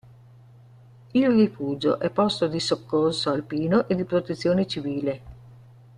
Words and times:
Il 1.13 1.27
rifugio 1.29 1.99
è 1.99 2.09
posto 2.09 2.47
di 2.47 2.59
soccorso 2.59 3.29
alpino 3.29 3.87
e 3.87 3.93
di 3.93 4.03
protezione 4.03 4.65
civile. 4.65 5.21